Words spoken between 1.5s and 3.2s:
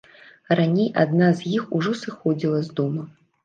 іх ужо сыходзіла з дома.